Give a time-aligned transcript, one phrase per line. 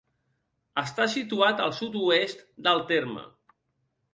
[0.81, 3.27] Està situat al sud-oest del terme.